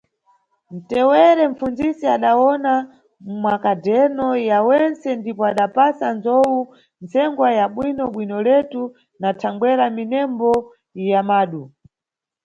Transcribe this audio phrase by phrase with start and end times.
[0.89, 2.73] Tewere mpfunzisi adawona
[3.43, 6.59] makadhereno ya wentse ndipo adapasa nzowu
[7.03, 8.81] ntsengwa ya bwino-bwinoletu
[9.21, 10.51] na thangwera minembo
[11.11, 11.63] ya madu.